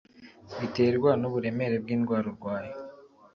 biterwa 0.59 1.11
n'uburemere 1.19 1.75
bw'indwara 1.83 2.25
urwaye 2.31 2.71